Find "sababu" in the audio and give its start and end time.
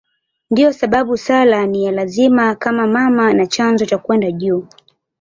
0.73-1.17